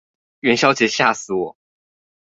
[0.39, 1.55] 元宵節嚇死我